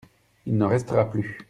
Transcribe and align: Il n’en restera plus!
Il 0.47 0.57
n’en 0.57 0.67
restera 0.69 1.07
plus! 1.11 1.37